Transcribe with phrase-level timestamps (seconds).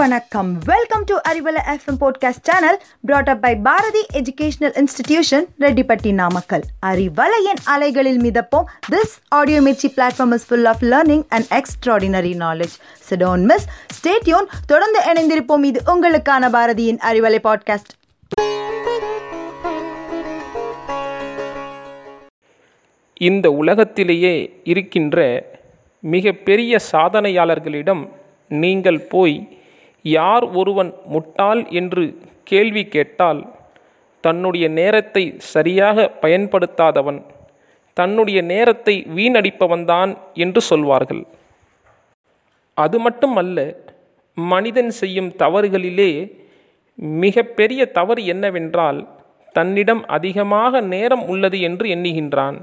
[0.00, 0.58] வணக்கம்.
[0.64, 7.60] Welcome to Arivalai FM podcast channel brought up by Bharathi educational institution Rettipatti Namakkal அறிவலையின்
[7.64, 8.64] அலைகளில் மிதப்போம்.
[8.90, 12.74] This audio Mirchi platform is full of learning and extraordinary knowledge
[13.10, 13.66] சிடோன் miss
[13.98, 15.64] stay tuned தொடர்ந்து இணைந்திருப்போம்.
[15.64, 17.94] இது உங்களுக்கான பாரதியின் Arivalai podcast
[23.14, 25.46] இந்த உலகத்திலேயே இருக்கின்ற
[26.00, 28.08] மிக பெரிய சாதனையாளர்களிடம்
[28.48, 29.58] நீங்கள் போய்
[30.04, 32.04] யார் ஒருவன் முட்டாள் என்று
[32.44, 33.40] கேள்வி கேட்டால்
[34.24, 37.20] தன்னுடைய நேரத்தை சரியாக பயன்படுத்தாதவன்
[37.96, 41.22] தன்னுடைய நேரத்தை வீணடிப்பவன்தான் என்று சொல்வார்கள்.
[42.74, 43.58] அது மட்டுமல்ல
[44.34, 46.10] மனிதன் செய்யும் தவறுகளிலே
[47.22, 49.00] மிக பெரிய தவறு என்னவென்றால்
[49.54, 52.58] தன்னிடம் அதிகமாக நேரம் உள்ளது என்று எண்ணுகின்றான்.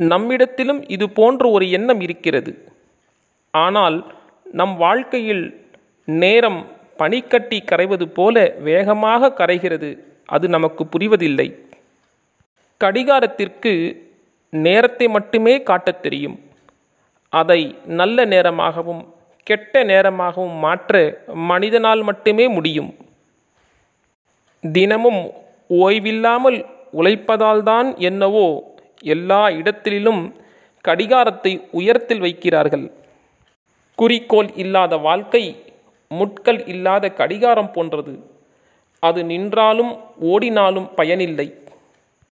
[0.00, 2.52] நம்மிடத்திலும் இது போன்ற ஒரு எண்ணம் இருக்கிறது.
[3.54, 3.96] ஆனால்
[4.46, 5.44] நம் வாழ்க்கையில்
[6.04, 9.98] நேரம் பனிக்கட்டி கரைவது போல வேகமாக கரைகிறது.
[10.24, 11.54] அது நமக்கு புரிவதில்லை.
[12.84, 13.96] கடிகாரத்திற்கு
[14.50, 16.40] நேரத்தை மட்டுமே காட்டத் தெரியும்.
[17.28, 19.06] அதை நல்ல நேரமாகவும்
[19.42, 22.94] கெட்ட நேரமாகவும் மாற்ற மனிதனால் மட்டுமே முடியும்.
[24.72, 25.30] தினமும்
[25.70, 30.34] ஓய்வில்லாமல் உழைப்பதால்தான் என்னவோ எல்லா இடத்திலும்
[30.80, 32.90] கடிகாரத்தை உயரத்தில் வைக்கிறார்கள்.
[33.94, 35.71] குறிக்கோள் இல்லாத வாழ்க்கை
[36.18, 38.14] முட்கள் இல்லாத கடிகாரம் போன்றது.
[39.02, 41.46] அது நின்றாலும் ஓடினாலும் பயனில்லை.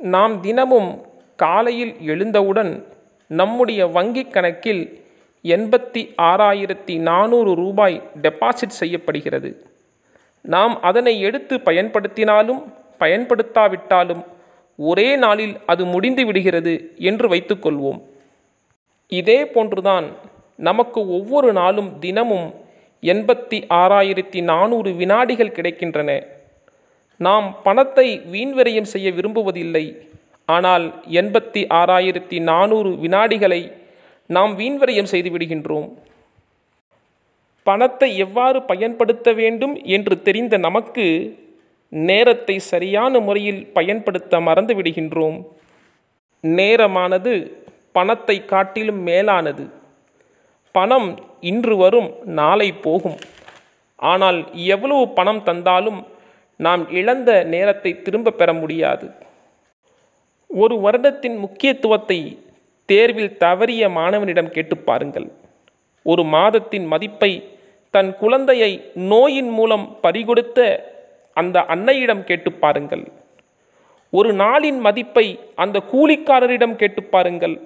[0.00, 0.90] நாம் தினமும்
[1.36, 2.72] காலையில் எழுந்தவுடன்
[3.30, 4.82] நம்முடைய வங்கிக் கணக்கில்
[5.44, 9.50] எண்பத்தி ஆறாயிரத்தி நானூறு ரூபாய் டெபாசிட் செய்யப்படுகிறது.
[10.44, 12.60] நாம் அதனை எடுத்து பயன்படுத்தினாலும்
[13.00, 14.22] பயன்படுத்தாவிட்டாலும்
[14.78, 16.74] ஒரே நாளில் அது முடிந்து விடுகிறது
[17.08, 18.00] என்று வைத்துக்கொள்வோம்
[19.12, 20.06] இதே போன்றுதான்
[20.68, 22.48] நமக்கு ஒவ்வொரு நாளும் தினமும்
[23.02, 26.26] எண்பத்தி ஆறாயிரத்தி நானூறு வினாடிகள் கிடைக்கின்றன.
[27.16, 29.84] நாம் பணத்தை வீண்விரயம் செய்ய விரும்புவதில்லை.
[30.44, 33.72] ஆனால் எண்பத்தி ஆறாயிரத்தி நானூறு வினாடிகளை
[34.26, 35.88] நாம் வீண்விரயம் செய்து விடுகின்றோம்.
[37.62, 41.06] பணத்தை எவ்வாறு பயன்படுத்த வேண்டும் என்று தெரிந்த நமக்கு
[41.90, 45.38] நேரத்தை சரியான முறையில் பயன்படுத்த மறந்து விடுகின்றோம்
[46.44, 47.32] நேரமானது
[47.92, 49.64] பணத்தை காட்டிலும் மேலானது.
[50.72, 51.08] பணம்
[51.40, 52.10] இன்று வரும்
[52.40, 53.18] நாளை போகும்.
[53.96, 56.06] ஆனால் எவ்வளவு பணம் தந்தாலும்
[56.56, 59.06] நாம் இழந்த நேரத்தை திரும்ப பெற முடியாது.
[60.50, 62.18] ஒரு வருடத்தின் முக்கியத்துவத்தை
[62.84, 65.28] தேர்வில் தவறிய மாணவனிடம் கேட்டு பாருங்கள்.
[66.02, 67.32] ஒரு மாதத்தின் மதிப்பை
[67.94, 70.58] தன் குழந்தையை நோயின் மூலம் பறிகொடுத்த
[71.36, 73.04] அந்த அன்னையிடம் கேட்டு பாருங்கள்.
[74.10, 77.56] ஒரு நாளின் மதிப்பை அந்த கூலிக்காரரிடம் கேட்டு பாருங்கள்.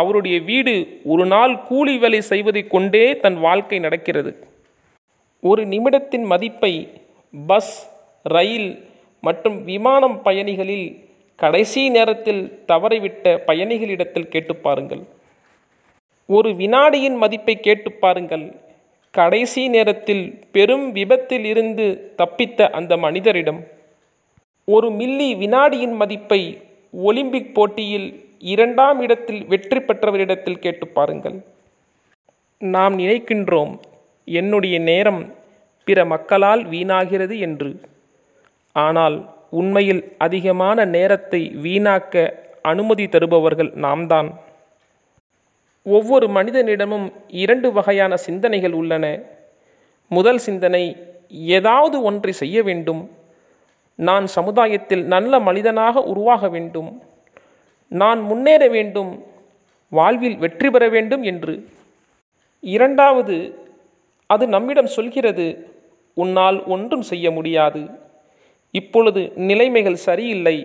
[0.00, 4.32] அவருடைய வீடு ஒரு நாள் கூலி வேலை செய்வதை கொண்டே தன் வாழ்க்கை நடக்கிறது.
[5.42, 6.72] ஒரு நிமிடத்தின் மதிப்பை
[7.46, 7.74] பஸ்
[8.34, 8.70] ரயில்
[9.22, 10.88] மற்றும் விமானம் பயணிகளில்
[11.38, 15.02] கடைசி நேரத்தில் தவறிவிட்ட பயணிகளிடத்தில் கேட்டு பாருங்கள்.
[16.28, 18.46] ஒரு வினாடியின் மதிப்பை கேட்டு பாருங்கள்.
[19.14, 21.86] கடைசி நேரத்தில் பெரும் விபத்தில் இருந்து
[22.18, 23.60] தப்பித்த அந்த மனிதரிடம்
[24.68, 26.40] ஒரு மில்லி வினாடியின் மதிப்பை
[26.92, 28.08] ஒலிம்பிக் போட்டியில்
[28.40, 31.44] இரண்டாம் இடத்தில் வெற்றி பெற்றவரிடத்தில் கேட்டு பாருங்கள்.
[32.58, 33.80] நாம் நினைக்கின்றோம்
[34.24, 35.34] என்னுடைய நேரம்
[35.84, 37.80] பிற மக்களால் வீணாகிறது என்று.
[38.72, 42.32] ஆனால் உண்மையில் அதிகமான நேரத்தை வீணாக்க
[42.62, 44.30] அனுமதி தருபவர்கள் நாம்தான்.
[45.82, 49.22] ஒவ்வொரு மனிதனிடமும் இரண்டு வகையான சிந்தனைகள் உள்ளன.
[50.08, 50.96] முதல் சிந்தனை
[51.28, 53.10] ஏதாவது ஒன்றை செய்ய வேண்டும்.
[53.94, 57.02] நான் சமுதாயத்தில் நல்ல மனிதனாக உருவாக வேண்டும்.
[57.92, 59.12] நான் முன்னேற வேண்டும்
[59.92, 61.54] வாழ்வில் வெற்றி பெற வேண்டும் என்று.
[62.62, 63.36] இரண்டாவது
[64.26, 65.46] அது நம்மிடம் சொல்கிறது
[66.16, 67.82] உன்னால் ஒன்றும் செய்ய முடியாது.
[68.74, 70.56] இப்பொழுது நிலைமைகள் சரியில்லை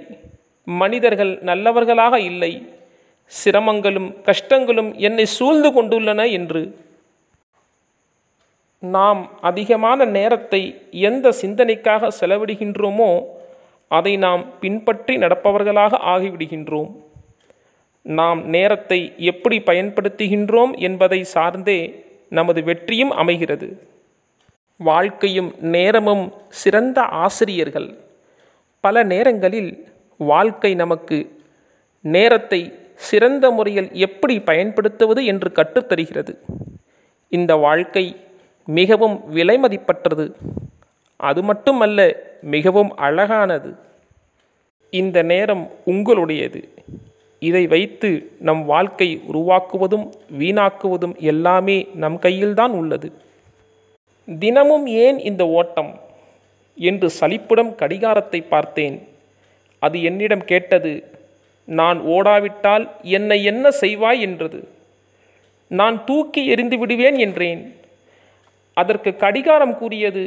[0.67, 2.53] மனிதர்கள் நல்லவர்களாக இல்லை
[3.31, 6.61] சிரமங்களும் கஷ்டங்களும் என்னை சூழ்ந்து கொண்டுள்ளன என்று.
[8.83, 10.61] நாம் அதிகமான நேரத்தை
[11.09, 13.11] எந்த சிந்தனைக்காக செலவிடுகின்றோமோ
[13.87, 16.91] அதை நாம் பின்பற்றி நடப்பவர்களாக ஆகிவிடுகின்றோம்.
[18.05, 23.87] நாம் நேரத்தை எப்படி பயன்படுத்துகின்றோம் என்பதை சார்ந்தே நமது வெற்றியும் அமைகிறது.
[24.77, 27.97] வாழ்க்கையும் நேரமும் சிறந்த ஆசிரியர்கள்.
[28.79, 31.43] பல நேரங்களில் வாழ்க்கை நமக்கு
[32.01, 36.37] நேரத்தை சிறந்த முறையில் எப்படி பயன்படுத்துவது என்று கற்றுத்தருகிறது.
[37.29, 38.15] இந்த வாழ்க்கை
[38.65, 40.33] மிகவும் விலைமதிப்பற்றது
[41.17, 43.75] அது மட்டுமல்ல மிகவும் அழகானது.
[44.89, 46.61] இந்த நேரம் உங்களுடையது.
[47.47, 48.09] இதை வைத்து
[48.39, 50.05] நம் வாழ்க்கை உருவாக்குவதும்
[50.39, 53.09] வீணாக்குவதும் எல்லாமே நம் கையில்தான் உள்ளது.
[54.39, 55.91] தினமும் ஏன் இந்த ஓட்டம்?
[56.77, 59.07] என்று சலிப்புடன் கடிகாரத்தை பார்த்தேன்.
[59.79, 60.93] அது என்னிடம் கேட்டது
[61.65, 64.19] நான் ஓடாவிட்டால் என்னை என்ன செய்வாய்?
[64.19, 64.59] என்றது.
[65.67, 67.61] நான் தூக்கி எறிந்து விடுவேன் என்றேன்.
[68.77, 70.23] அதற்கு கடிகாரம் கூறியது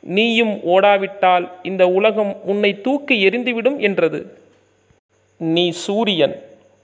[0.00, 4.20] நீயும் ஓடாவிட்டால் இந்த உலகம் உன்னை தூக்கி எறிந்துவிடும் என்றது.
[5.42, 6.42] நீ சூரியன்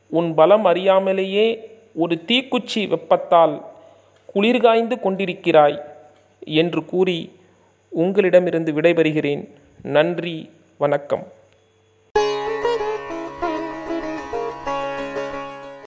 [0.08, 1.58] உன் பலம் அறியாமலேயே
[1.94, 3.54] ஒரு தீக்குச்சி வெப்பத்தால்
[4.34, 5.78] குளிர்காய்ந்து கொண்டிருக்கிறாய்
[6.44, 7.32] என்று கூறி
[7.88, 9.48] உங்களிடமிருந்து விடைபெறுகிறேன்.
[9.82, 11.26] நன்றி வணக்கம்.